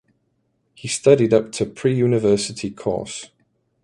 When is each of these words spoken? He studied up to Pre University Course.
He 0.73 0.87
studied 0.87 1.31
up 1.31 1.51
to 1.51 1.65
Pre 1.67 1.95
University 1.95 2.71
Course. 2.71 3.29